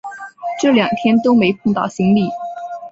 [0.59, 2.27] 这两天都没碰到行李